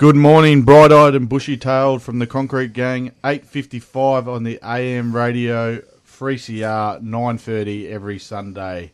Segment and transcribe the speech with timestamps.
[0.00, 3.12] Good morning, bright-eyed and bushy-tailed from the Concrete Gang.
[3.22, 7.02] Eight fifty-five on the AM radio, 3CR.
[7.02, 8.92] nine thirty every Sunday.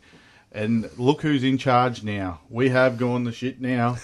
[0.51, 2.41] And look who's in charge now.
[2.51, 3.99] We have gone the shit now.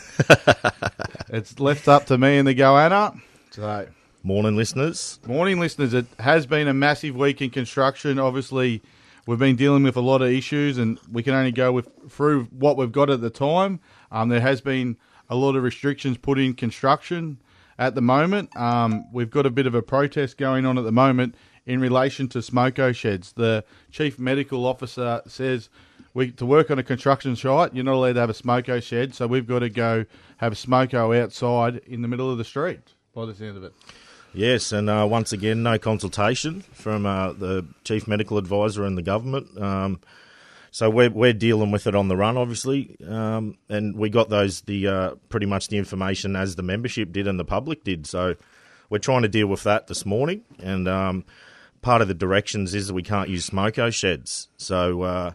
[1.28, 3.20] it's left up to me and the Goanna.
[3.50, 3.88] So,
[4.22, 5.18] Morning, listeners.
[5.26, 5.94] morning, listeners.
[5.94, 8.20] It has been a massive week in construction.
[8.20, 8.80] Obviously,
[9.26, 12.44] we've been dealing with a lot of issues, and we can only go with through
[12.44, 13.80] what we've got at the time.
[14.12, 14.96] Um, there has been
[15.32, 17.38] a lot of restrictions put in construction
[17.78, 18.54] at the moment.
[18.54, 21.34] Um, we've got a bit of a protest going on at the moment
[21.64, 23.32] in relation to smoko sheds.
[23.32, 25.70] The chief medical officer says
[26.12, 29.14] we to work on a construction site, you're not allowed to have a smoko shed,
[29.14, 30.04] so we've got to go
[30.36, 32.92] have a smoko outside in the middle of the street.
[33.14, 33.72] By the sound of it.
[34.34, 39.02] Yes, and uh, once again, no consultation from uh, the chief medical advisor and the
[39.02, 39.58] government.
[39.58, 40.00] Um,
[40.72, 44.62] so we're we're dealing with it on the run, obviously, um, and we got those
[44.62, 48.06] the uh, pretty much the information as the membership did and the public did.
[48.06, 48.36] So
[48.88, 51.24] we're trying to deal with that this morning, and um,
[51.82, 54.48] part of the directions is that we can't use smoko sheds.
[54.56, 55.32] So uh,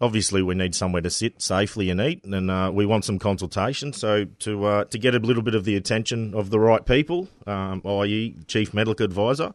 [0.00, 3.92] obviously we need somewhere to sit safely and eat, and uh, we want some consultation.
[3.92, 7.28] So to uh, to get a little bit of the attention of the right people,
[7.46, 9.52] um, i.e., chief medical advisor,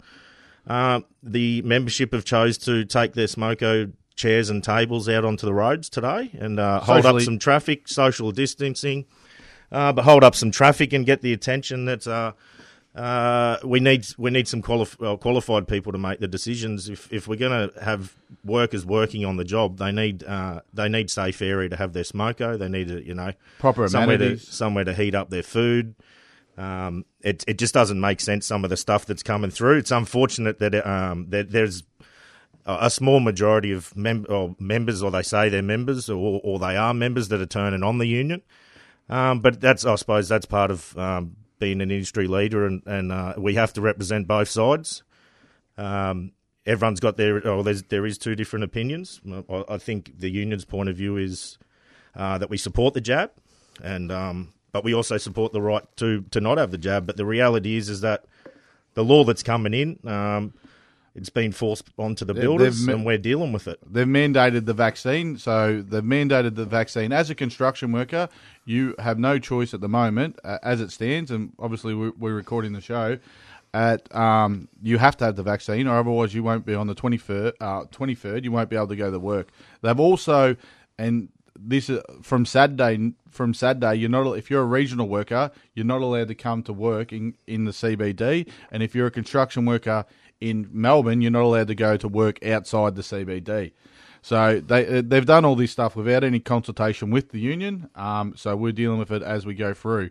[0.67, 5.53] uh, the membership have chose to take their smoko chairs and tables out onto the
[5.53, 9.05] roads today and uh, hold up some traffic, social distancing,
[9.71, 12.07] uh, but hold up some traffic and get the attention that.
[12.07, 12.33] Uh,
[12.95, 16.87] uh, we need we need some uh, qualified people to make the decisions.
[16.87, 18.15] If if we're going to have
[18.45, 22.03] workers working on the job, they need uh, they need safe area to have their
[22.03, 22.57] smoko.
[22.57, 24.47] They need you know Proper somewhere to amenities.
[24.47, 25.95] somewhere to heat up their food.
[26.57, 28.45] Um, it it just doesn't make sense.
[28.45, 29.79] Some of the stuff that's coming through.
[29.79, 31.83] It's unfortunate that um that there's
[32.65, 36.75] a small majority of mem- or members, or they say they're members, or, or they
[36.75, 38.41] are members that are turning on the union.
[39.07, 43.11] Um, but that's, I suppose, that's part of um, being an industry leader, and, and
[43.11, 45.03] uh, we have to represent both sides.
[45.77, 46.31] Um,
[46.65, 49.21] everyone's got their, oh, there's, there is two different opinions.
[49.49, 51.59] I, I think the union's point of view is
[52.15, 53.31] uh, that we support the jab,
[53.83, 57.05] and um, but we also support the right to to not have the jab.
[57.05, 58.25] But the reality is, is that
[58.93, 60.53] the law that's coming in, um,
[61.15, 63.79] it's been forced onto the builders, and we're dealing with it.
[63.89, 67.13] They've mandated the vaccine, so they've mandated the vaccine.
[67.13, 68.27] As a construction worker,
[68.65, 72.35] you have no choice at the moment, uh, as it stands, and obviously we're, we're
[72.35, 73.17] recording the show.
[73.73, 76.95] At um, you have to have the vaccine, or otherwise you won't be on the
[76.95, 77.53] twenty third.
[77.61, 79.49] Uh, twenty third, you won't be able to go to work.
[79.81, 80.55] They've also,
[80.97, 83.13] and this is from Saturday.
[83.29, 86.73] From Saturday, you're not if you're a regional worker, you're not allowed to come to
[86.73, 90.05] work in in the CBD, and if you're a construction worker
[90.41, 93.71] in Melbourne, you're not allowed to go to work outside the CBD.
[94.21, 97.91] So they uh, they've done all this stuff without any consultation with the union.
[97.93, 100.09] Um, so we're dealing with it as we go through.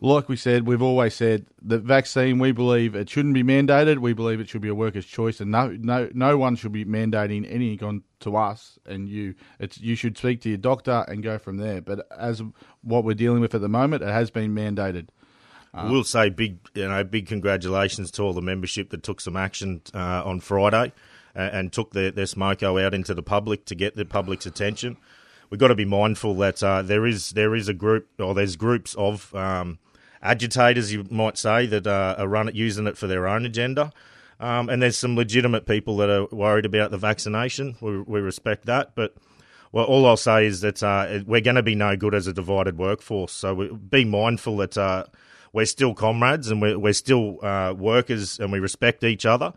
[0.00, 2.38] like we said, we've always said the vaccine.
[2.38, 3.98] We believe it shouldn't be mandated.
[3.98, 6.86] We believe it should be a worker's choice, and no, no, no one should be
[6.86, 9.34] mandating anything on to us and you.
[9.60, 11.82] It's you should speak to your doctor and go from there.
[11.82, 12.42] But as
[12.82, 15.08] what we're dealing with at the moment, it has been mandated.
[15.84, 19.82] We'll say big, you know, big congratulations to all the membership that took some action
[19.94, 20.92] uh, on Friday
[21.34, 24.96] and, and took their, their smoko out into the public to get the public's attention.
[25.50, 28.56] We've got to be mindful that uh, there is there is a group or there's
[28.56, 29.78] groups of um,
[30.22, 33.92] agitators, you might say, that uh, are run using it for their own agenda.
[34.38, 37.76] Um, and there's some legitimate people that are worried about the vaccination.
[37.80, 39.14] We, we respect that, but
[39.72, 42.32] well, all I'll say is that uh, we're going to be no good as a
[42.32, 43.32] divided workforce.
[43.32, 45.04] So we, be mindful that uh,
[45.52, 49.52] we're still comrades and we're, we're still uh, workers and we respect each other.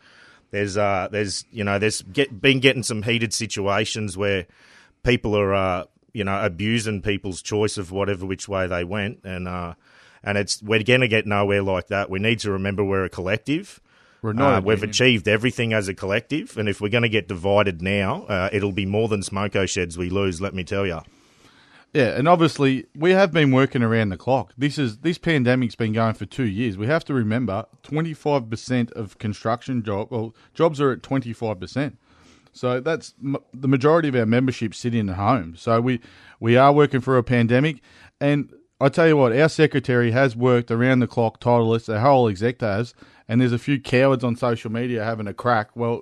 [0.51, 4.47] There's, uh, there's, you know, there's get, been getting some heated situations where
[5.03, 5.83] people are, uh,
[6.13, 9.75] you know, abusing people's choice of whatever which way they went, and uh,
[10.23, 12.09] and it's we're going to get nowhere like that.
[12.09, 13.79] We need to remember we're a collective.
[14.21, 14.57] We're not.
[14.57, 18.23] Uh, we've achieved everything as a collective, and if we're going to get divided now,
[18.23, 20.41] uh, it'll be more than smoko sheds we lose.
[20.41, 21.01] Let me tell you.
[21.93, 24.53] Yeah, and obviously we have been working around the clock.
[24.57, 26.77] This is this pandemic's been going for two years.
[26.77, 31.33] We have to remember twenty five percent of construction job well jobs are at twenty
[31.33, 31.97] five percent.
[32.51, 35.55] So that's m- the majority of our membership sitting at home.
[35.55, 35.99] So we
[36.39, 37.81] we are working for a pandemic,
[38.21, 41.87] and I tell you what, our secretary has worked around the clock, tireless.
[41.87, 42.93] The whole exec has,
[43.27, 45.75] and there's a few cowards on social media having a crack.
[45.75, 46.01] Well,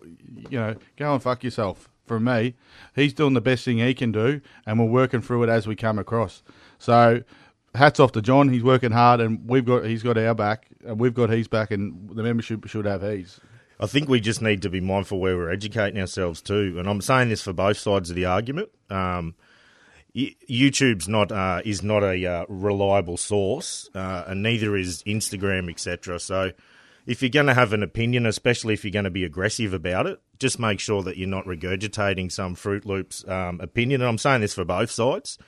[0.50, 1.90] you know, go and fuck yourself.
[2.08, 2.56] From me,
[2.96, 5.76] he's doing the best thing he can do, and we're working through it as we
[5.76, 6.42] come across.
[6.80, 7.24] So,
[7.76, 8.50] hats off to John.
[8.50, 11.72] He's working hard, and we've got he's got our back, and we've got his back,
[11.72, 13.40] and the membership should have his.
[13.80, 17.02] I think we just need to be mindful where we're educating ourselves too, and I'm
[17.02, 18.70] saying this for both sides of the argument.
[18.90, 19.36] Um,
[20.16, 26.20] YouTube's not uh, is not a uh, reliable source, uh, and neither is Instagram, etc.
[26.20, 26.54] So,
[27.08, 30.06] if you're going to have an opinion, especially if you're going to be aggressive about
[30.06, 34.02] it, just make sure that you're not regurgitating some Fruit Loops um, opinion.
[34.02, 35.40] And I'm saying this for both sides.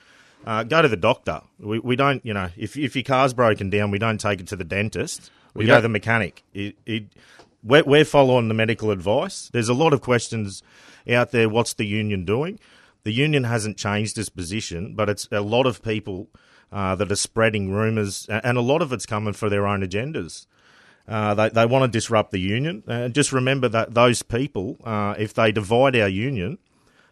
[0.46, 1.42] Uh, go to the doctor.
[1.58, 4.46] We, we don't, you know, if if your car's broken down, we don't take it
[4.48, 5.30] to the dentist.
[5.54, 6.42] We You go to the mechanic.
[6.54, 7.04] It, it,
[7.62, 9.50] we're, we're following the medical advice.
[9.52, 10.62] There's a lot of questions
[11.10, 11.50] out there.
[11.50, 12.58] What's the union doing?
[13.02, 16.28] The union hasn't changed its position, but it's a lot of people
[16.72, 20.46] uh, that are spreading rumours, and a lot of it's coming for their own agendas.
[21.10, 22.84] Uh, they they want to disrupt the union.
[22.86, 26.56] Uh, just remember that those people, uh, if they divide our union,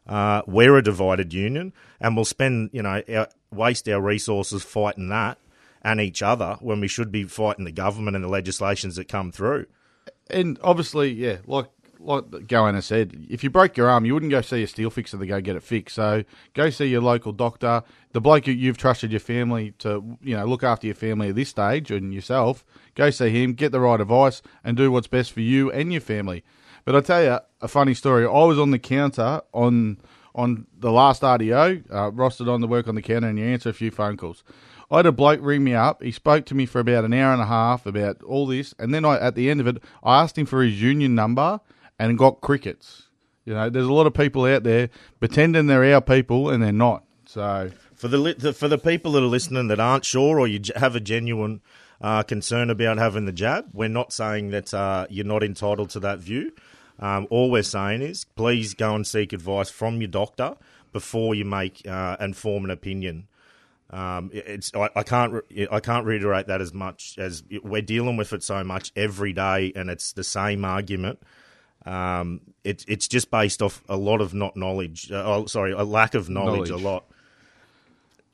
[0.07, 5.09] uh, we're a divided union, and we'll spend you know our, waste our resources fighting
[5.09, 5.39] that
[5.83, 9.33] and each other when we should be fighting the government and the legislations that come
[9.33, 9.67] through.
[10.31, 11.67] And obviously, yeah, like
[12.01, 15.19] like Goanna said, if you broke your arm, you wouldn't go see a steel fixer
[15.19, 15.97] to go get it fixed.
[15.97, 16.25] So
[16.55, 20.63] go see your local doctor, the bloke you've trusted your family to, you know, look
[20.63, 22.65] after your family at this stage and yourself.
[22.95, 26.01] Go see him, get the right advice, and do what's best for you and your
[26.01, 26.45] family.
[26.85, 28.25] But I tell you a funny story.
[28.25, 29.99] I was on the counter on
[30.35, 33.71] on the last RDO, uh, rostered on the work on the counter, and you answer
[33.71, 34.45] a few phone calls.
[34.91, 36.03] I had a bloke ring me up.
[36.03, 38.95] He spoke to me for about an hour and a half about all this, and
[38.95, 41.61] then I, at the end of it, I asked him for his union number
[41.99, 43.05] and got crickets.
[43.45, 44.91] You know, there's a lot of people out there
[45.21, 47.05] pretending they're our people and they're not.
[47.27, 50.61] So For the, the for the people that are listening that aren't sure or you
[50.77, 51.61] have a genuine
[52.01, 56.01] uh, concern about having the jab, we're not saying that uh, you're not entitled to
[56.01, 56.53] that view.
[56.99, 60.57] Um, all we're saying is please go and seek advice from your doctor
[60.93, 63.29] before you make uh, and form an opinion.
[63.91, 68.33] Um, it's I, I can't I can't reiterate that as much as we're dealing with
[68.33, 71.21] it so much every day, and it's the same argument.
[71.89, 75.11] Um, it's it's just based off a lot of not knowledge.
[75.11, 76.83] Uh, oh, sorry, a lack of knowledge, Knowledge.
[76.85, 77.05] a lot.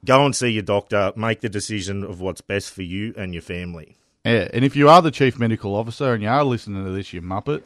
[0.04, 1.12] Go and see your doctor.
[1.16, 3.96] Make the decision of what's best for you and your family.
[4.24, 7.12] Yeah, and if you are the chief medical officer and you are listening to this,
[7.12, 7.62] you muppet,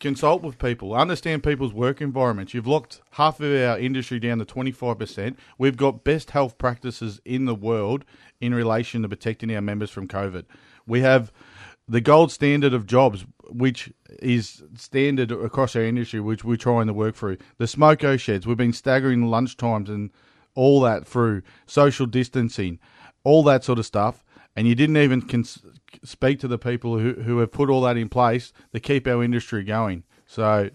[0.00, 2.52] consult with people, understand people's work environments.
[2.52, 5.38] You've locked half of our industry down to twenty five percent.
[5.56, 8.04] We've got best health practices in the world
[8.40, 10.44] in relation to protecting our members from COVID.
[10.86, 11.30] We have
[11.88, 16.92] the gold standard of jobs, which is standard across our industry, which we're trying to
[16.92, 17.38] work through.
[17.58, 20.10] The smoko sheds, we've been staggering lunch times and
[20.54, 22.78] all that through social distancing,
[23.24, 24.24] all that sort of stuff.
[24.54, 25.62] And you didn't even cons-
[26.04, 29.24] speak to the people who, who have put all that in place to keep our
[29.24, 30.04] industry going.
[30.26, 30.70] So,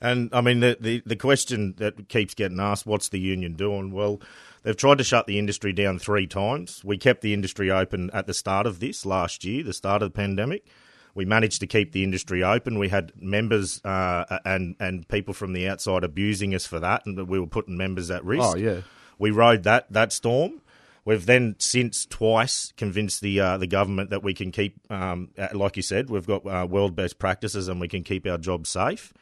[0.00, 3.90] And I mean, the, the, the question that keeps getting asked, what's the union doing?
[3.92, 4.20] Well,
[4.66, 6.84] they've tried to shut the industry down three times.
[6.84, 10.12] We kept the industry open at the start of this last year, the start of
[10.12, 10.66] the pandemic.
[11.14, 12.78] We managed to keep the industry open.
[12.78, 17.26] We had members uh, and and people from the outside abusing us for that, and
[17.28, 18.44] we were putting members at risk.
[18.44, 18.80] oh, yeah.
[19.18, 20.60] We rode that that storm.
[21.06, 25.48] We've then since twice convinced the uh, the government that we can keep, um, uh,
[25.54, 28.68] like you said, we've got uh, world best practices and we can keep our jobs
[28.68, 29.14] safe.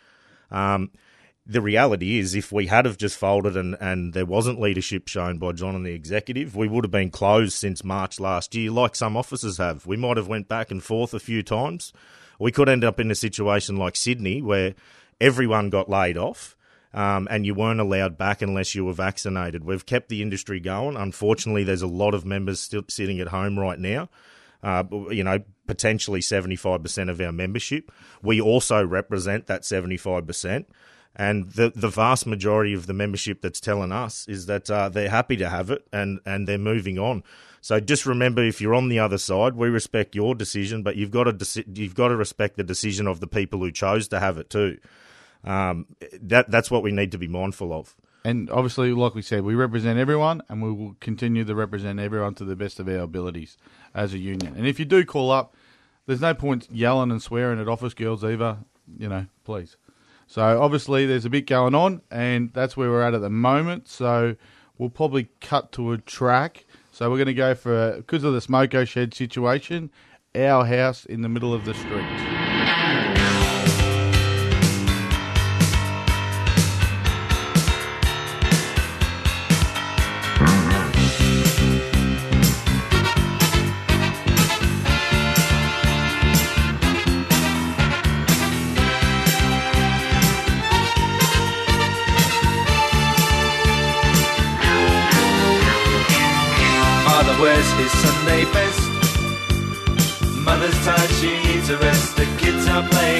[0.50, 0.90] Um,
[1.46, 5.38] the reality is, if we had have just folded and, and there wasn't leadership shown
[5.38, 8.94] by John and the executive, we would have been closed since March last year, like
[8.94, 9.86] some offices have.
[9.86, 11.92] We might have went back and forth a few times.
[12.38, 14.74] We could end up in a situation like Sydney, where
[15.20, 16.56] everyone got laid off.
[16.94, 19.64] Um, and you weren't allowed back unless you were vaccinated.
[19.64, 20.96] We've kept the industry going.
[20.96, 24.08] Unfortunately, there's a lot of members still sitting at home right now.
[24.62, 27.90] Uh, you know, potentially 75% of our membership.
[28.22, 30.66] We also represent that 75%.
[31.16, 35.11] And the the vast majority of the membership that's telling us is that uh, they're
[35.11, 37.23] happy to have it and, and they're moving on.
[37.61, 41.11] So just remember, if you're on the other side, we respect your decision, but you've
[41.11, 44.21] got to deci- you've got to respect the decision of the people who chose to
[44.21, 44.78] have it too.
[45.44, 45.87] Um,
[46.21, 47.94] that that's what we need to be mindful of.
[48.25, 52.35] And obviously, like we said, we represent everyone, and we will continue to represent everyone
[52.35, 53.56] to the best of our abilities
[53.94, 54.54] as a union.
[54.56, 55.54] And if you do call up,
[56.06, 58.59] there's no point yelling and swearing at office girls either.
[58.99, 59.76] You know, please.
[60.26, 63.88] So obviously, there's a bit going on, and that's where we're at at the moment.
[63.88, 64.36] So
[64.78, 66.64] we'll probably cut to a track.
[66.90, 69.90] So we're going to go for because of the smoko shed situation,
[70.34, 72.43] our house in the middle of the street.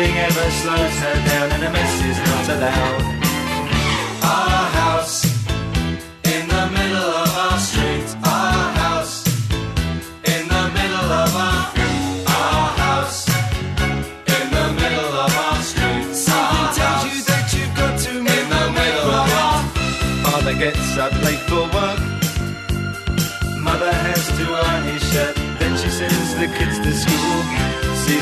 [0.00, 3.02] Nothing ever slows her down, and a mess is not allowed.
[4.22, 5.26] Our house
[6.24, 8.39] in the middle of our street.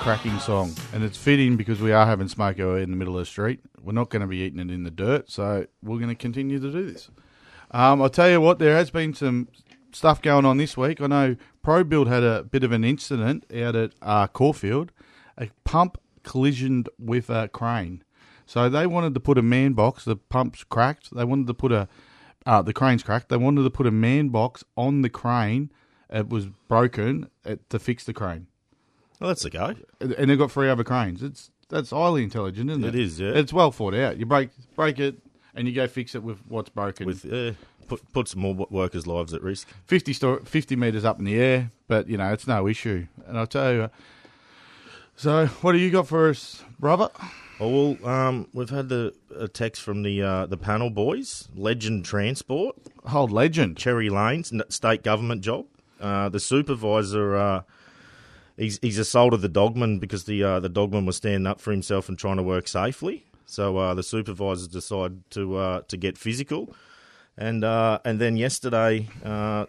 [0.00, 0.74] Cracking song.
[0.94, 3.60] And it's fitting because we are having smoko in the middle of the street.
[3.82, 6.58] We're not going to be eating it in the dirt, so we're going to continue
[6.58, 7.10] to do this.
[7.70, 9.48] Um, I'll tell you what, there has been some
[9.92, 11.02] stuff going on this week.
[11.02, 14.90] I know ProBuild had a bit of an incident out at uh, Caulfield.
[15.36, 18.02] A pump collisioned with a crane.
[18.46, 20.06] So they wanted to put a man box.
[20.06, 21.14] The pump's cracked.
[21.14, 21.88] They wanted to put a
[22.46, 23.28] uh, the crane's cracked.
[23.28, 25.70] They wanted to put a man box on the crane.
[26.08, 28.46] It was broken to fix the crane.
[29.20, 29.74] Well, that's the go.
[30.00, 31.22] and they've got three other cranes.
[31.22, 32.94] It's that's highly intelligent, isn't it?
[32.94, 33.32] It is, yeah.
[33.34, 34.16] It's well thought out.
[34.16, 35.16] You break break it,
[35.54, 37.06] and you go fix it with what's broken.
[37.06, 37.52] With uh,
[37.86, 39.68] put put some more workers' lives at risk.
[39.86, 43.06] 50, sto- 50 metres up in the air, but, you know, it's no issue.
[43.26, 43.90] And I'll tell you,
[45.16, 47.10] so what do you got for us, brother?
[47.62, 52.06] Oh well, um, we've had the a text from the uh, the panel boys, Legend
[52.06, 53.76] Transport, Hold legend.
[53.76, 55.66] Cherry Lanes, state government job.
[56.00, 57.62] Uh, the supervisor, uh,
[58.60, 62.08] he's he's assaulted the dogman because the uh, the dogman was standing up for himself
[62.08, 63.24] and trying to work safely.
[63.46, 66.72] So uh, the supervisors decide to uh, to get physical,
[67.36, 69.66] and uh, and then yesterday, uh,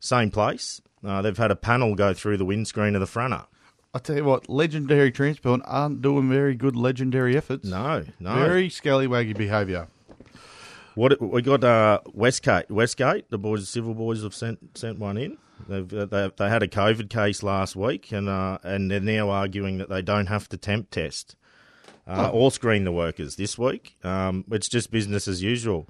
[0.00, 0.80] same place.
[1.04, 3.44] Uh, they've had a panel go through the windscreen of the fronter.
[3.94, 7.64] I tell you what, legendary transport aren't doing very good legendary efforts.
[7.64, 8.34] No, no.
[8.34, 9.88] Very scallywaggy behaviour.
[10.94, 11.64] What we got?
[11.64, 13.30] Uh, Westgate, Westgate.
[13.30, 15.38] The boys, civil boys, have sent sent one in.
[15.68, 19.30] They've, uh, they they had a COVID case last week, and uh, and they're now
[19.30, 21.36] arguing that they don't have to temp test
[22.06, 23.96] uh, or screen the workers this week.
[24.02, 25.88] Um, it's just business as usual.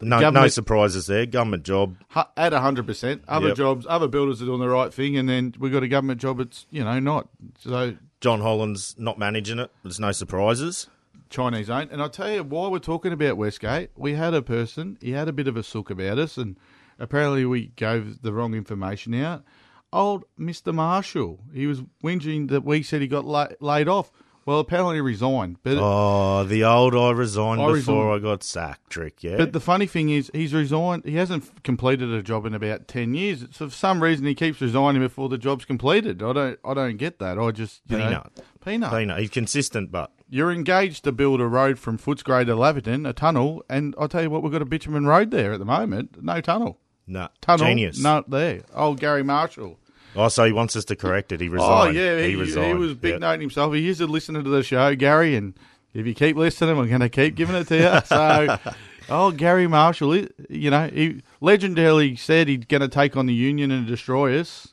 [0.00, 1.26] No, no surprises there.
[1.26, 1.96] Government job.
[2.14, 3.20] At 100%.
[3.28, 3.56] Other Yep.
[3.56, 6.40] jobs, other builders are doing the right thing, and then we've got a government job
[6.40, 7.28] It's you know, not.
[7.58, 9.70] So John Holland's not managing it.
[9.82, 10.88] There's no surprises.
[11.28, 14.96] Chinese ain't, And I'll tell you, while we're talking about Westgate, we had a person,
[15.00, 16.56] he had a bit of a sook about us, and
[16.98, 19.44] apparently we gave the wrong information out.
[19.92, 20.74] Old Mr.
[20.74, 24.10] Marshall, he was whinging that we said he got la- laid off.
[24.46, 25.56] Well, apparently he resigned.
[25.62, 28.26] But, Oh, the old I resigned I before resigned.
[28.26, 29.22] I got sacked trick.
[29.24, 31.06] Yeah, but the funny thing is, he's resigned.
[31.06, 33.46] He hasn't completed a job in about 10 years.
[33.52, 36.22] So for some reason, he keeps resigning before the job's completed.
[36.22, 37.38] I don't I don't get that.
[37.38, 38.04] I just, you know.
[38.06, 38.44] Peanut.
[38.62, 38.90] Peanut.
[38.92, 39.20] Peanut.
[39.20, 43.64] He's consistent, but You're engaged to build a road from Footscray to Laverton, a tunnel,
[43.70, 46.22] and I'll tell you what, we've got a bitumen road there at the moment.
[46.22, 46.80] No tunnel.
[47.06, 47.28] No.
[47.40, 47.66] Tunnel.
[47.66, 47.98] Genius.
[48.00, 48.62] Not there.
[48.74, 49.78] Old Gary Marshall.
[50.16, 51.40] Oh, so he wants us to correct it.
[51.40, 51.96] He oh, resigned.
[51.96, 52.16] Oh, yeah.
[52.18, 53.18] He, he he, was big Yeah.
[53.18, 53.74] noting himself.
[53.74, 55.54] He is a listener to the show, Gary, and
[55.92, 58.00] if you keep listening, we're going to keep giving it to you.
[58.06, 58.74] So,
[59.08, 63.70] oh, Gary Marshall, you know, he legendarily said he's going to take on the Union
[63.70, 64.68] and destroy us.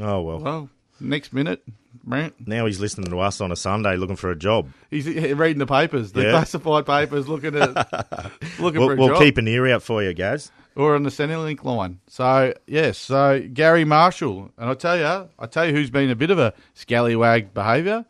[0.00, 0.38] Oh well.
[0.38, 0.68] Well,
[1.00, 1.62] next minute,
[2.04, 4.70] Now he's listening to us on a Sunday looking for a job.
[4.90, 6.30] he's reading the papers, the Yeah.
[6.32, 7.74] classified papers, looking at
[8.60, 9.10] looking We'll, for a job.
[9.10, 10.50] we'll keep an ear out for you, Gaz.
[10.76, 12.00] Or on the Centrelink line.
[12.06, 16.14] So yes, so Gary Marshall, and I tell you, I tell you who's been a
[16.14, 18.04] bit of a scallywag behaviour.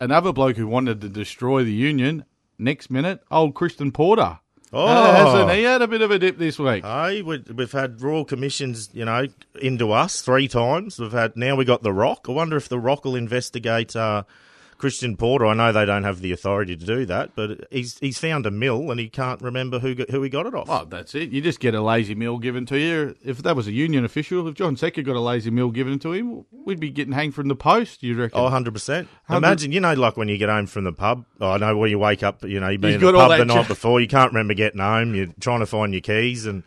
[0.00, 2.24] Another bloke who wanted to destroy the union.
[2.58, 4.38] Next minute, old Christian Porter.
[4.72, 5.12] Oh.
[5.12, 6.84] hasn't he had a bit of a dip this week?
[6.84, 9.26] Hey, we, we've had royal commissions, you know,
[9.60, 10.98] into us three times.
[10.98, 12.26] We've had now we got the Rock.
[12.28, 14.24] I wonder if the Rock will investigate uh,
[14.84, 15.46] Christian Porter.
[15.46, 18.50] I know they don't have the authority to do that, but he's he's found a
[18.50, 20.68] mill and he can't remember who got, who he got it off.
[20.68, 21.30] Oh, that's it.
[21.30, 23.16] You just get a lazy mill given to you.
[23.24, 26.12] If that was a union official, if John Setka got a lazy mill given to
[26.12, 28.02] him, we'd be getting hanged from the post.
[28.02, 28.38] You reckon?
[28.38, 29.06] Oh, 100%.
[29.24, 31.24] Hundred- Imagine, you know, like when you get home from the pub.
[31.40, 33.38] Oh, I know when you wake up, you know, you've been You've in the pub
[33.38, 36.44] the night ch- before, you can't remember getting home, you're trying to find your keys,
[36.44, 36.62] and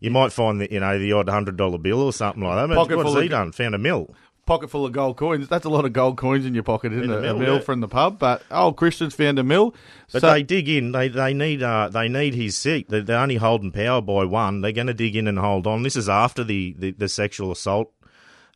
[0.00, 2.74] you might find that, you know, the odd $100 bill or something like that.
[2.74, 3.52] Pocket what has he of- done?
[3.52, 4.10] Found a mill.
[4.46, 5.48] Pocket full of gold coins.
[5.48, 7.06] That's a lot of gold coins in your pocket, isn't it?
[7.08, 7.60] the a mill, mill yeah.
[7.60, 8.18] from the pub.
[8.18, 9.74] But oh, Christian's found a mill.
[10.12, 10.92] But So- they dig in.
[10.92, 12.88] They they need uh they need his seat.
[12.88, 14.60] They're, they're only holding power by one.
[14.60, 15.82] They're going to dig in and hold on.
[15.82, 17.92] This is after the, the, the sexual assault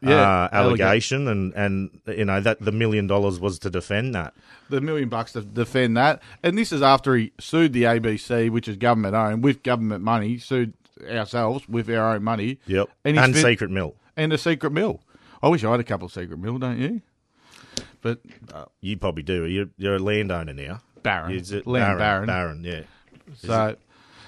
[0.03, 4.35] Yeah, uh, allegation, and and you know that the million dollars was to defend that.
[4.69, 6.21] the million bucks to defend that.
[6.43, 10.37] And this is after he sued the ABC, which is government owned, with government money,
[10.39, 10.75] sued
[11.09, 12.59] ourselves with our own money.
[12.67, 13.95] Yep, And and, secret mill.
[14.17, 15.01] And a secret mill.
[15.43, 17.03] I wish I had a couple of secret mill, don't you?
[18.03, 18.21] But
[18.53, 19.45] uh, You probably do.
[19.47, 20.81] You're, you're a landowner now.
[21.03, 21.33] Baron.
[21.33, 22.27] Is it Land Baron?
[22.27, 22.65] Baron.
[22.65, 22.83] Yeah.
[23.37, 23.77] so,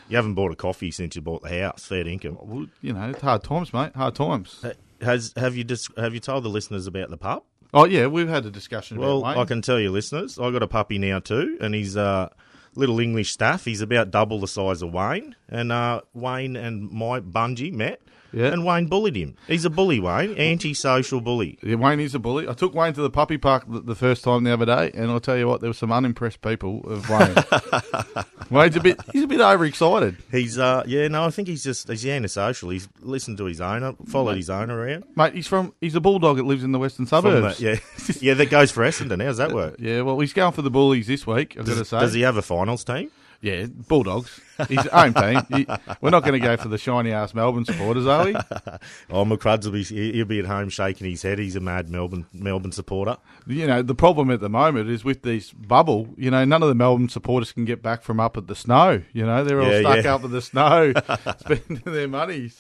[0.09, 1.85] You haven't bought a coffee since you bought the house.
[1.85, 2.39] Fair income.
[2.41, 3.95] well, you know, it's hard times, mate.
[3.95, 4.65] Hard times.
[5.01, 7.47] Has have you dis- have you told the listeners about the pup?
[7.73, 10.63] Oh, yeah, we've had a discussion Well, about I can tell you, listeners, I got
[10.63, 12.31] a puppy now too, and he's uh,
[12.75, 13.65] little English staff.
[13.65, 18.01] He's about double the size of Wayne, and uh, Wayne and my Bungie met,
[18.33, 18.47] Yeah.
[18.53, 19.37] and Wayne bullied him.
[19.47, 21.59] He's a bully, Wayne, anti-social bully.
[21.63, 22.47] Yeah, Wayne is a bully.
[22.49, 25.11] I took Wayne to the puppy park the, the first time the other day, and
[25.11, 27.35] I'll tell you what, there were some unimpressed people of Wayne.
[28.51, 30.17] Wayne's a bit, he's a bit overexcited.
[30.31, 32.71] He's uh, yeah, no, I think he's just he's antisocial.
[32.71, 35.05] He's listened to his owner, followed his owner around.
[35.17, 37.59] Mate, he's from, he's a bulldog that lives in the western From suburbs.
[37.59, 39.23] the- yeah, yeah, that goes for Essendon.
[39.25, 39.77] How's that work?
[39.89, 42.01] Yeah, well, he's going for the bullies this week, I've got to say.
[42.01, 43.11] does he have a finals team?
[43.41, 44.41] Yeah, Bulldogs.
[44.69, 45.41] He's own team.
[45.55, 45.67] He-
[46.01, 48.33] we're not going to go for the shiny ass Melbourne supporters, are we?
[49.11, 51.39] Oh, McCruds will be he'll be at home shaking his head.
[51.39, 53.17] He's a mad Melbourne Melbourne supporter.
[53.47, 56.69] You know, the problem at the moment is with this bubble, you know, none of
[56.69, 59.03] the Melbourne supporters can get back from up at the snow.
[59.13, 60.15] You know, they're all Yeah, stuck yeah.
[60.17, 60.93] up at the snow,
[61.39, 62.51] spending their money.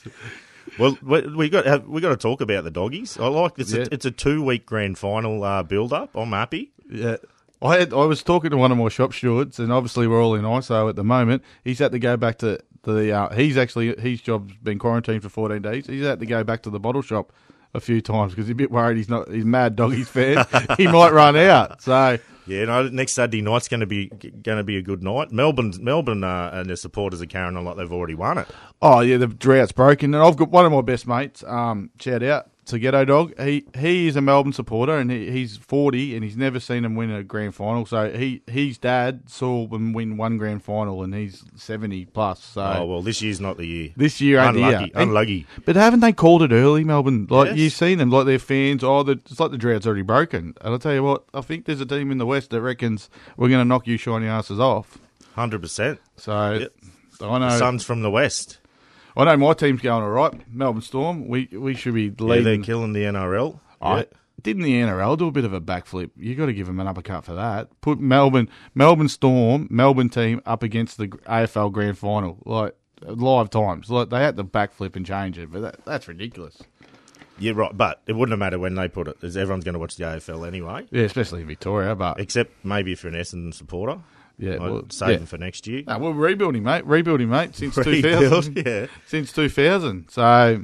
[0.78, 3.18] Well, we, we got we got to talk about the doggies.
[3.18, 3.82] I like it's Yeah.
[3.82, 6.16] a, it's a two week grand final uh, build up.
[6.16, 6.70] I'm happy.
[6.90, 7.16] Yeah.
[7.60, 10.34] I had I was talking to one of my shop stewards, and obviously we're all
[10.34, 11.42] in ISO at the moment.
[11.64, 13.12] He's had to go back to the.
[13.12, 15.86] Uh, he's actually his job's been quarantined for fourteen days.
[15.86, 17.32] He's had to go back to the bottle shop
[17.74, 20.46] a few times because he's a bit worried he's not he's mad doggies fan.
[20.76, 21.82] he might run out.
[21.82, 25.32] So Yeah, no, next Saturday night's going to be going to be a good night.
[25.32, 28.48] Melbourne, Melbourne, uh, and their supporters are carrying on like they've already won it.
[28.80, 31.44] oh yeah, the drought's broken, and I've got one of my best mates.
[31.46, 33.38] Um, shout out to Ghetto Dog.
[33.40, 36.94] He he is a Melbourne supporter, and he, he's forty, and he's never seen them
[36.94, 37.84] win a grand final.
[37.86, 42.42] So he his dad saw them win one grand final, and he's seventy plus.
[42.42, 42.62] So.
[42.62, 43.90] Oh well, this year's not the year.
[43.96, 44.92] This year ain't the unlucky.
[44.94, 45.46] And- unlucky.
[45.64, 47.26] But haven't they called it early, Melbourne?
[47.28, 47.58] Like Yes.
[47.58, 48.82] you've seen them, like their fans.
[48.84, 50.54] Oh, the, it's like the drought's already broken.
[50.60, 53.08] And I'll tell you what, I think there's a team in the west that reckons
[53.36, 54.98] we're going to knock you shiny asses off.
[55.34, 56.00] Hundred percent.
[56.16, 56.72] So Yep.
[57.20, 58.58] I know, The Suns from the west.
[59.18, 60.32] I know my team's going all right.
[60.52, 62.62] Melbourne Storm, we we should be Yeah, they're leading.
[62.62, 63.58] killing the NRL.
[63.82, 64.04] I, Yeah.
[64.40, 66.10] didn't the NRL do a bit of a backflip?
[66.16, 67.68] You got to give them an uppercut for that.
[67.80, 73.90] Put Melbourne Melbourne Storm Melbourne team up against the AFL Grand Final like live times.
[73.90, 76.62] Like they had to backflip and change it, but that, that's ridiculous.
[77.40, 77.76] Yeah, right.
[77.76, 80.02] But it wouldn't have mattered when they put it, because everyone's going to watch the
[80.04, 80.86] AFL anyway.
[80.90, 84.00] Yeah, especially in Victoria, but Except maybe if you're an Essendon supporter.
[84.38, 85.26] Yeah, I'd well, save yeah.
[85.26, 85.82] for next year.
[85.86, 86.86] No, we're rebuilding, mate.
[86.86, 87.54] Rebuilding, mate.
[87.56, 88.56] Since 2000.
[88.64, 88.86] yeah.
[89.06, 90.08] Since 2000.
[90.10, 90.62] So,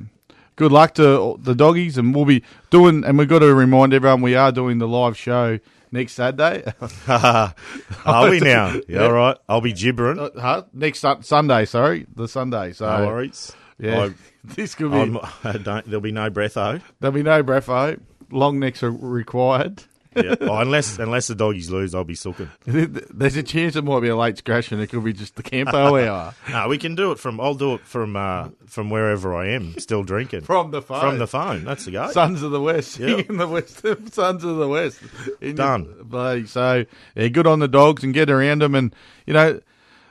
[0.57, 3.05] good luck to the doggies, and we'll be doing.
[3.05, 5.59] And we've got to remind everyone we are doing the live show
[5.91, 6.63] next Saturday.
[7.09, 8.75] Are we now?
[8.75, 9.03] Yeah, Yeah.
[9.05, 9.37] all right.
[9.49, 10.19] I'll be gibbering.
[10.19, 10.63] Uh, huh?
[10.73, 12.73] Next Sun- Sunday, sorry, the Sunday.
[12.73, 13.53] So, no worries.
[13.79, 15.19] yeah, I- this could be.
[15.43, 16.81] I don't, there'll be no breatho.
[17.01, 17.99] there'll be no breatho.
[18.31, 19.83] Long necks are required.
[20.17, 20.35] Yeah.
[20.41, 22.51] Oh, unless unless the doggies lose, I'll be sucking.
[22.67, 25.43] There's a chance it might be a late scratch, and it could be just the
[25.43, 27.41] campo hour No, we can do it from.
[27.41, 31.01] I'll do it from uh, from wherever I am, still drinking from the phone.
[31.01, 31.65] from the phone.
[31.65, 32.11] That's the go.
[32.11, 32.99] Sons of the West.
[32.99, 33.17] Yeah.
[33.29, 33.81] in the West.
[34.15, 35.01] Sons of the West.
[35.41, 35.95] In Done.
[36.03, 38.75] Bloody- So, yeah, good on the dogs and get around them.
[38.75, 38.95] And,
[39.27, 39.61] you know,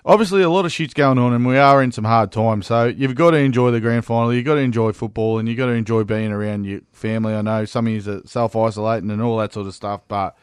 [0.06, 2.68] obviously a lot of shit's going on and we are in some hard times.
[2.68, 4.34] So, you've got to enjoy the grand final.
[4.34, 7.34] You've got to enjoy football and you've got to enjoy being around your family.
[7.34, 10.38] I know some of you are self isolating and all that sort of stuff, but,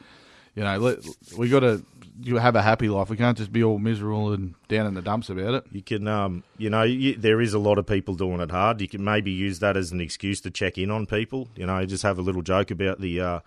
[0.54, 0.98] you know, let,
[1.36, 1.84] we got to
[2.22, 3.10] you have a happy life.
[3.10, 5.64] We can't just be all miserable and down in the dumps about it.
[5.72, 8.80] You can, um, you know, you, there is a lot of people doing it hard.
[8.80, 11.48] You can maybe use that as an excuse to check in on people.
[11.56, 13.40] You know, just have a little joke about the uh,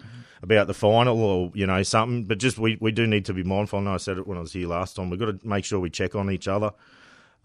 [0.43, 2.25] about the final or you know something.
[2.25, 3.79] But just we, we do need to be mindful.
[3.79, 5.09] I know I said it when I was here last time.
[5.09, 6.71] We've got to make sure we check on each other.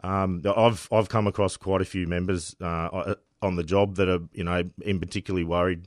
[0.05, 4.21] Um, I've I've come across quite a few members uh, on the job that are
[4.35, 5.87] you know in particularly worried.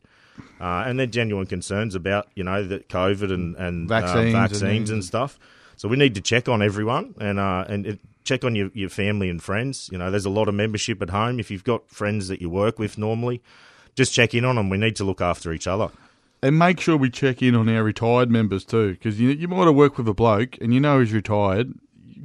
[0.59, 4.31] Uh, and they're genuine concerns about, you know, the COVID and, and Vaccines uh, and
[4.31, 5.37] vaccines then- and stuff.
[5.75, 8.89] So we need to check on everyone and uh, and it, check on your, your
[8.89, 9.89] family and friends.
[9.91, 11.39] You know, there's a lot of membership at home.
[11.39, 13.41] If you've got friends that you work with normally,
[13.95, 14.69] just check in on them.
[14.69, 15.89] We need to look after each other.
[16.43, 19.65] And make sure we check in on our retired members too, because you you might
[19.65, 21.73] have worked with a bloke and you know he's retired.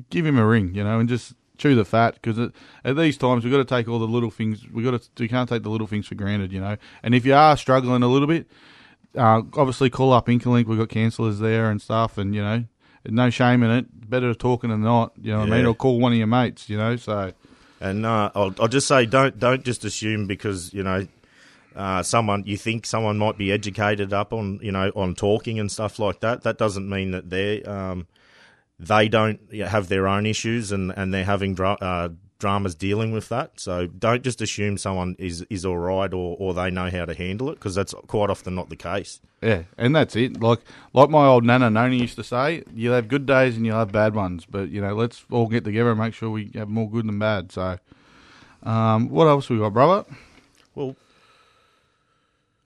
[0.09, 2.51] Give him a ring, you know, and just chew the fat because
[2.85, 4.67] at these times we've got to take all the little things.
[4.73, 6.77] We got to we can't take the little things for granted, you know.
[7.03, 8.47] And if you are struggling a little bit,
[9.17, 10.67] uh, obviously call up Incolink.
[10.67, 12.65] We've got counsellors there and stuff, and you know,
[13.07, 14.09] no shame in it.
[14.09, 15.61] Better talking than not, you know what I mean.
[15.63, 15.71] Yeah.
[15.71, 16.97] Or call one of your mates, you know.
[16.97, 17.33] So
[17.81, 21.07] And uh, I'll, I'll just say, don't don't just assume because you know
[21.77, 25.71] uh, someone you think someone might be educated up on you know on talking and
[25.71, 26.43] stuff like that.
[26.43, 28.07] That doesn't mean that they um,
[28.79, 32.09] they don't have their own issues and, and they're having dra- uh,
[32.39, 33.59] dramas dealing with that.
[33.59, 37.15] So don't just assume someone is is all right or, or they know how to
[37.15, 39.21] handle it because that's quite often not the case.
[39.43, 40.41] Yeah, and that's it.
[40.41, 40.61] Like
[40.93, 43.93] like my old nana Noni used to say, you'll have good days and you'll have
[43.93, 44.47] bad ones.
[44.47, 47.19] But you know, let's all get together and make sure we have more good than
[47.19, 47.53] bad.
[47.53, 47.79] So,
[48.63, 50.05] um, what else we got, brother?
[50.75, 50.97] Well,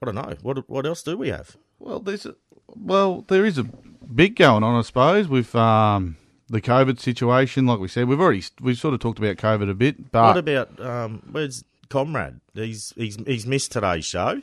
[0.02, 0.34] I don't know.
[0.42, 1.56] What what else do we have?
[1.78, 2.34] Well, there's a,
[2.74, 6.16] well, there is a big going on, I suppose, with um,
[6.48, 7.66] the COVID situation.
[7.66, 10.36] Like we said, we've already we've sort of talked about COVID a bit, but what
[10.38, 12.40] about um, where's Comrade?
[12.54, 14.40] He's he's he's missed today's show.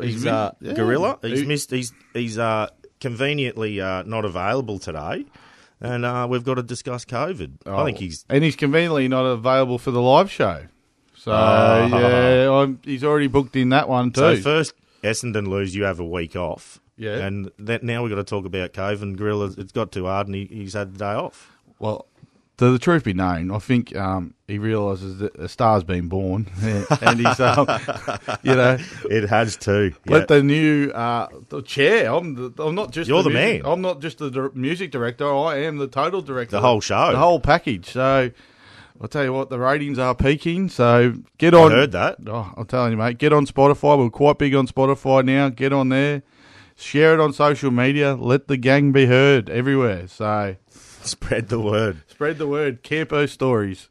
[0.00, 0.72] He's, min- uh, yeah.
[0.72, 1.18] Gorilla.
[1.22, 1.70] He's He- missed.
[1.70, 2.68] He's he's uh,
[3.00, 5.26] conveniently uh, not available today,
[5.80, 7.58] and uh, we've got to discuss COVID.
[7.66, 10.64] I think Oh, he's and he's conveniently not available for the live show.
[11.22, 11.86] So Ah.
[11.86, 14.36] yeah, I'm, he's already booked in that one too.
[14.36, 15.74] so first Essendon lose.
[15.74, 16.80] You have a week off.
[16.96, 17.16] Yeah.
[17.26, 20.26] and that now we've got to talk about Cove And Gorilla, it's got too hard,
[20.28, 21.50] and he, he's had the day off.
[21.80, 22.06] Well,
[22.58, 26.48] to the truth be known, I think um, he realises that a star's been born,
[27.00, 27.66] and he's, um,
[28.42, 28.78] you know,
[29.10, 29.94] It has too.
[30.06, 32.12] let the new uh, the chair.
[32.12, 33.72] I'm, the, I'm not just You're the music- man.
[33.72, 35.26] I'm not just the music director.
[35.34, 36.56] I am the total director.
[36.56, 37.10] The whole show.
[37.12, 37.86] the whole package.
[37.90, 38.30] So
[39.02, 40.68] I'll tell you what, the ratings are peaking.
[40.68, 41.72] So get on.
[41.72, 42.18] I heard that.
[42.24, 43.18] Oh, I'm telling you, mate.
[43.18, 43.98] Get on Spotify.
[43.98, 45.48] We're quite big on Spotify now.
[45.48, 46.22] Get on there.
[46.76, 48.14] Share it on social media.
[48.14, 50.06] Let the gang be heard everywhere.
[50.06, 50.54] So
[51.02, 52.02] Spread the word.
[52.06, 52.84] spread the word.
[52.84, 53.88] Campo stories.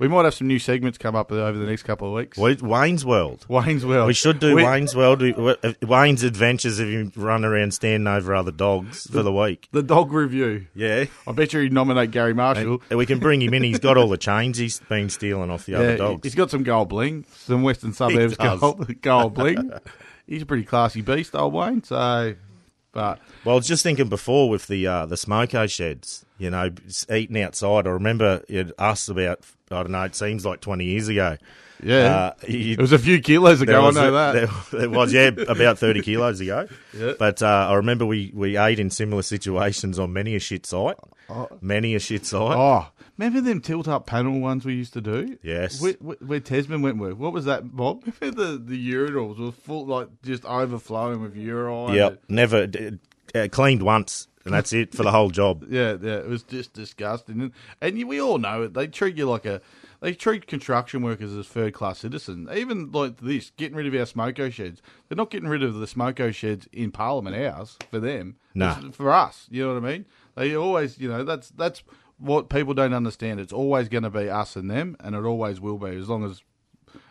[0.00, 2.38] We might have some new segments come up over the next couple of weeks.
[2.38, 3.44] Wayne's World.
[3.48, 4.06] Wayne's World.
[4.06, 5.20] We should do We- Wayne's World.
[5.20, 9.30] We- we- uh, Wayne's Adventures if you run around standing over other dogs for the
[9.32, 9.68] week.
[9.72, 10.66] The dog review.
[10.74, 11.04] Yeah.
[11.28, 12.80] I bet you he'd nominate Gary Marshall.
[12.88, 13.62] And we can bring him in.
[13.62, 16.20] He's got all the chains he's been stealing off the other dogs.
[16.22, 19.70] He's got some gold bling, some Western Suburbs gold, gold bling.
[20.26, 21.82] He's a pretty classy beast, old Wayne.
[21.82, 22.34] So,
[22.92, 26.70] but Well, I was just thinking before with the uh, the smoko sheds, you know,
[27.12, 27.86] eating outside.
[27.86, 30.02] I remember it, us about I don't know.
[30.02, 31.36] It seems like twenty years ago.
[31.82, 33.86] Yeah, Uh, it was a few kilos ago.
[33.86, 34.32] I know that.
[34.32, 36.66] There, there was, yeah, about 30 kilos ago.
[36.92, 37.12] Yeah.
[37.18, 40.96] But uh, I remember we, we ate in similar situations on many a shit site.
[41.60, 42.56] Many a shit site.
[42.56, 45.38] Oh, remember them tilt up panel ones we used to do?
[45.42, 45.80] Yes.
[45.80, 47.12] Where, where, Tasman went with.
[47.12, 48.02] What was that, Bob?
[48.20, 51.94] Remember the, the urinals were full, like, just overflowing with urine?
[51.94, 52.24] Yep.
[52.28, 52.98] Never d-
[53.34, 55.64] uh, cleaned once, and that's it for the whole job.
[55.68, 57.40] Yeah, yeah, it was just disgusting.
[57.40, 58.74] And, and you, we all know it.
[58.74, 59.60] They treat you like a.
[60.00, 62.48] They treat construction workers as third class citizens.
[62.54, 64.80] Even like this, getting rid of our smoko sheds.
[65.08, 68.36] They're not getting rid of the smoko sheds in Parliament House for them.
[68.54, 68.90] Nah.
[68.92, 69.46] For us.
[69.50, 70.06] You know what I mean?
[70.36, 71.82] They always, you know, that's that's
[72.18, 73.40] what people don't understand.
[73.40, 76.24] It's always going to be us and them, and it always will be as long
[76.24, 76.42] as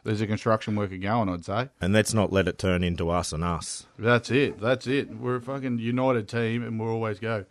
[0.03, 1.29] there's a construction worker going.
[1.29, 3.85] I'd say And let's not let it turn into us and us.
[3.97, 4.59] that's it.
[4.59, 5.15] That's it.
[5.15, 7.45] We're a fucking united team, and we'll always go.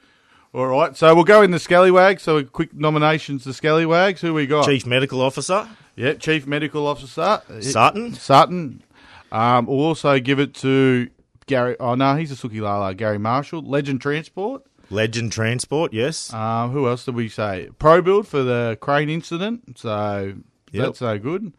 [0.55, 2.21] All right, so we'll go in the scallywag.
[2.21, 4.21] So, quick nominations the Scallywags.
[4.23, 4.65] Who we got?
[4.65, 8.15] Chief Medical Officer, Yeah, Chief Medical Officer Sutton.
[8.15, 8.83] Sutton.
[9.31, 11.11] Um, we'll also give it to
[11.47, 11.77] Gary.
[11.79, 12.95] Oh no, he's a Suki Lala.
[12.95, 14.63] Gary Marshall, Legend Transport.
[14.91, 16.33] Legend Transport, yes.
[16.33, 17.69] Um, who else did we say?
[17.79, 19.79] Pro Build for the crane incident.
[19.79, 20.35] So
[20.73, 20.85] Yep.
[20.85, 21.53] that's so good.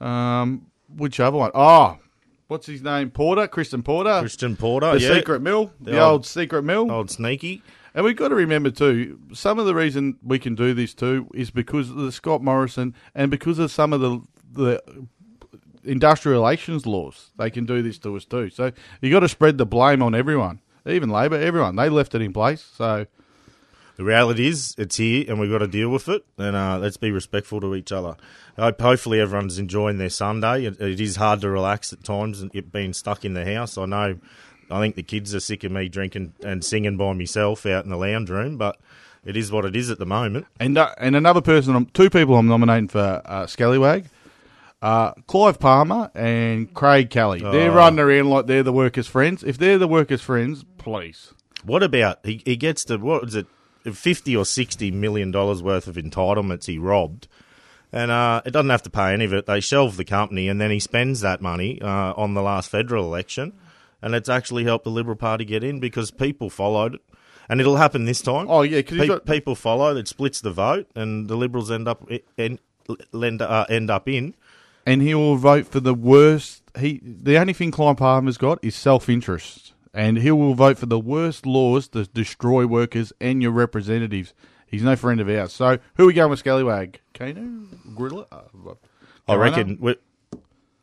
[0.00, 0.66] Um,
[0.96, 1.50] which other one?
[1.52, 1.98] Oh,
[2.46, 3.10] what's his name?
[3.10, 4.20] Porter, Christian Porter.
[4.20, 5.14] Christian Porter, the yeah.
[5.14, 6.90] secret mill, the, The old, old- secret mill.
[6.92, 7.62] Old Sneaky.
[7.94, 11.28] And we've got to remember too, some of the reason we can do this too
[11.34, 14.20] is because of the Scott Morrison and because of some of the
[14.52, 14.82] the
[15.84, 17.30] industrial relations laws.
[17.36, 18.50] They can do this to us too.
[18.50, 21.76] So you got to spread the blame on everyone, even Labor, everyone.
[21.76, 22.62] They left it in place.
[22.76, 23.06] So
[24.00, 26.24] The reality is, it's here, and we've got to deal with it.
[26.38, 28.16] And uh, let's be respectful to each other.
[28.56, 30.64] Hopefully everyone's enjoying their Sunday.
[30.64, 33.76] It, it is hard to relax at times, and it being stuck in the house.
[33.76, 34.18] I know.
[34.70, 37.90] I think the kids are sick of me drinking and singing by myself out in
[37.90, 38.78] the lounge room, but
[39.24, 40.46] it is what it is at the moment.
[40.58, 44.06] and uh, and another person, I'm- two people I'm nominating for uh, Scallywag.
[44.82, 47.40] Uh, Clive Palmer and Craig Kelly.
[47.40, 47.74] They're Oh.
[47.74, 49.44] running around like they're the workers' friends.
[49.44, 51.34] If they're the workers' friends, please.
[51.64, 52.40] What about he?
[52.46, 53.46] He gets to what is it,
[53.92, 57.28] fifty or sixty million dollars worth of entitlements he robbed,
[57.92, 59.44] and uh, it doesn't have to pay any of it.
[59.44, 63.04] They shelve the company, and then he spends that money uh, on the last federal
[63.04, 63.52] election,
[64.02, 67.00] and it's actually helped the Liberal Party get in because people followed it,
[67.48, 68.46] and it'll happen this time.
[68.48, 69.96] Oh yeah, because Pe- got people follow.
[69.96, 72.08] It splits the vote, and the Liberals end up
[72.38, 72.58] end,
[73.14, 74.34] end, uh, end up in.
[74.86, 76.62] and he will vote for the worst.
[76.78, 80.86] He the only thing Clive Palmer's got is self interest, and he will vote for
[80.86, 84.32] the worst laws to destroy workers and your representatives.
[84.66, 85.52] He's no friend of ours.
[85.52, 87.00] So who are we going with Scallywag?
[87.12, 88.26] Kano, Gorilla.
[88.30, 88.74] Uh,
[89.28, 89.88] I Goanna?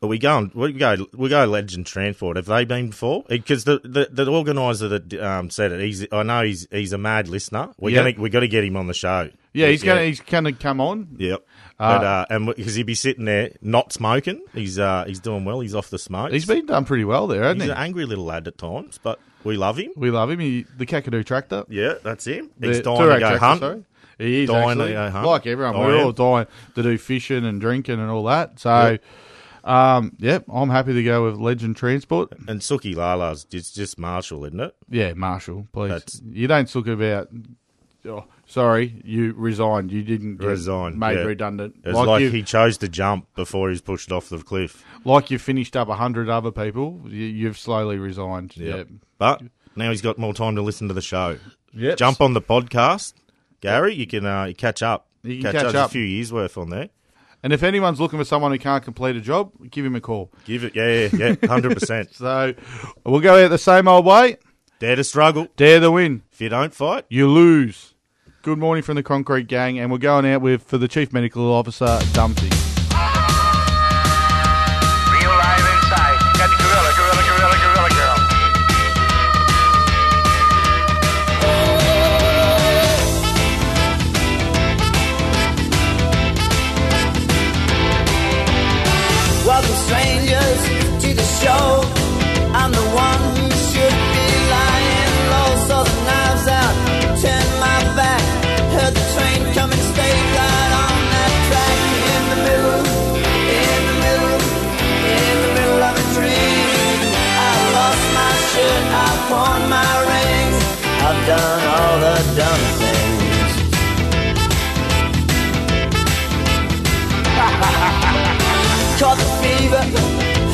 [0.00, 0.50] We, are we going?
[0.54, 1.06] We go.
[1.14, 1.44] We go.
[1.46, 2.36] Legend Transport.
[2.36, 3.24] Have they been before?
[3.28, 6.06] Because the, the the organizer that um, said it, he's.
[6.12, 7.70] I know he's he's a mad listener.
[7.78, 8.10] We're Yeah.
[8.10, 9.30] gonna we got to get him on the show.
[9.52, 11.08] Yeah, he's gonna he's gonna come on.
[11.18, 11.44] Yep.
[11.80, 15.44] Uh, but uh, and because he'd be sitting there not smoking, he's uh he's doing
[15.44, 15.60] well.
[15.60, 16.32] He's off the smoke.
[16.32, 17.72] He's been done pretty well there, hasn't He's he?
[17.72, 19.92] an angry little lad at times, but we love him.
[19.96, 20.40] we love him.
[20.40, 21.64] He, the Kakadu tractor.
[21.68, 22.50] Yeah, that's him.
[22.58, 23.60] The He's dying to go tractor, hunt.
[23.60, 23.84] sorry.
[24.18, 25.26] He is Dying to go hunt.
[25.26, 25.76] like everyone.
[25.76, 28.58] I We're all dying to do fishing and drinking and all that.
[28.58, 28.98] So,
[29.64, 32.32] um, yep, I'm happy to go with Legend Transport.
[32.46, 34.74] And Suki Lala's just just Marshall, isn't it?
[34.88, 35.88] Yeah, Marshall, please.
[35.90, 37.28] That's- You don't talk about.
[38.06, 39.90] Oh, sorry, you resigned.
[39.90, 41.24] You didn't get Resigned, made yeah.
[41.24, 41.74] redundant.
[41.84, 44.84] It's like, you, he chose to jump before he was pushed off the cliff.
[45.04, 47.00] like you finished up a hundred other people.
[47.04, 48.56] You, you've slowly resigned.
[48.56, 48.88] Yep.
[49.18, 49.42] But
[49.76, 51.38] now he's got more time to listen to the show.
[51.74, 51.88] Yeah.
[51.90, 51.98] Yep.
[51.98, 53.14] Jump on the podcast,
[53.60, 53.94] Gary.
[53.94, 55.08] You can uh, catch up.
[55.22, 55.88] You can catch, up.
[55.88, 56.88] a few years worth on there.
[57.42, 60.32] And if anyone's looking for someone who can't complete a job, give him a call.
[60.44, 62.08] Give it, yeah, yeah, yeah, hundred percent.
[62.14, 62.54] So
[63.04, 64.38] we'll go out the same old way.
[64.80, 65.48] Dare to struggle.
[65.56, 66.22] Dare to win.
[66.32, 67.94] If you don't fight, You lose.
[68.42, 71.52] Good morning from the Concrete Gang, and we're going out with for the Chief Medical
[71.52, 72.67] Officer, Dumpty.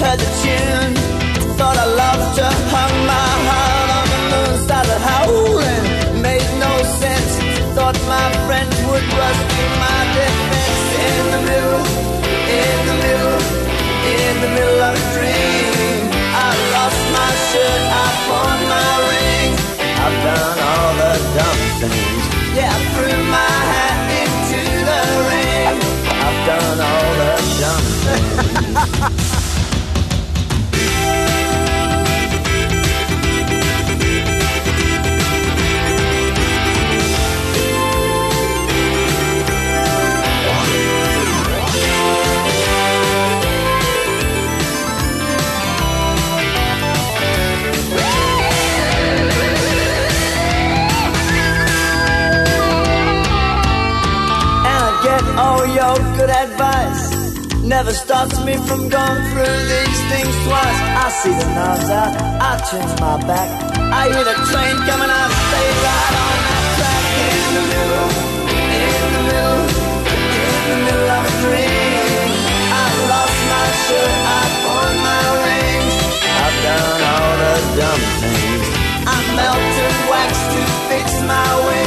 [0.05, 0.44] Heard the
[55.97, 57.03] your good advice.
[57.63, 60.81] Never stops me from going through these things twice.
[61.05, 62.13] I see the knobs out,
[62.49, 63.49] I turn my back.
[63.79, 67.03] I hear the train coming, I stay right on that track.
[67.31, 68.11] In the middle,
[68.55, 69.63] in the middle,
[70.55, 72.29] in the middle of a dream.
[72.75, 75.95] I lost my shirt, I pawned my rings.
[76.43, 78.67] I've done all the dumb things.
[79.15, 81.84] I melted wax to fix my wings.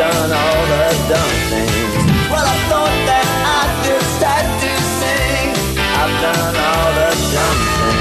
[0.00, 1.92] Done all the dumb things.
[2.32, 3.28] Well, I thought that
[3.60, 5.52] I just had to sing.
[6.00, 8.00] I've done all the dumb things.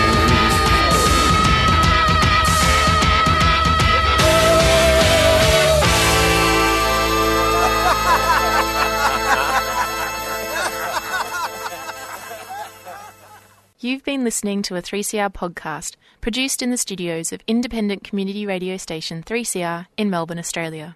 [13.81, 18.77] You've been listening to a 3CR podcast produced in the studios of independent community radio
[18.77, 20.95] station 3CR in Melbourne, Australia.